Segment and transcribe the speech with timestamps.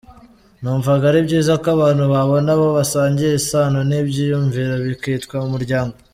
[0.61, 5.95] Numva ari byiza ko abantu babona abo basangiye isano n’ibyiyumviro, bikitwa umuryango.